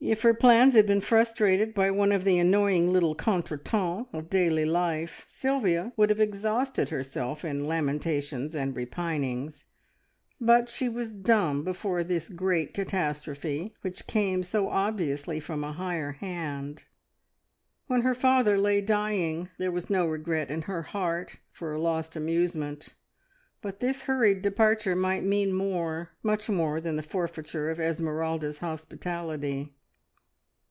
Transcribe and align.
If 0.00 0.22
her 0.22 0.32
plans 0.32 0.74
had 0.74 0.86
been 0.86 1.00
frustrated 1.00 1.74
by 1.74 1.90
one 1.90 2.12
of 2.12 2.22
the 2.22 2.38
annoying 2.38 2.92
little 2.92 3.16
contretemps 3.16 4.06
of 4.12 4.30
daily 4.30 4.64
life, 4.64 5.24
Sylvia 5.28 5.92
would 5.96 6.08
have 6.10 6.20
exhausted 6.20 6.90
herself 6.90 7.44
in 7.44 7.64
lamentations 7.64 8.54
and 8.54 8.76
repinings, 8.76 9.64
but 10.40 10.68
she 10.68 10.88
was 10.88 11.12
dumb 11.12 11.64
before 11.64 12.04
this 12.04 12.28
great 12.28 12.74
catastrophe, 12.74 13.74
which 13.82 14.06
came 14.06 14.44
so 14.44 14.68
obviously 14.70 15.40
from 15.40 15.64
a 15.64 15.72
higher 15.72 16.12
Hand. 16.12 16.84
When 17.88 18.02
her 18.02 18.14
father 18.14 18.56
lay 18.56 18.80
dying, 18.80 19.48
there 19.58 19.72
was 19.72 19.90
no 19.90 20.06
regret 20.06 20.48
in 20.48 20.62
her 20.62 20.82
heart 20.82 21.38
for 21.50 21.72
a 21.72 21.80
lost 21.80 22.14
amusement, 22.14 22.94
but 23.60 23.80
this 23.80 24.02
hurried 24.04 24.42
departure 24.42 24.94
might 24.94 25.24
mean 25.24 25.52
more 25.52 26.10
much 26.22 26.48
more 26.48 26.80
than 26.80 26.94
the 26.94 27.02
forfeiture 27.02 27.68
of 27.68 27.80
Esmeralda's 27.80 28.58
hospitality. 28.58 29.74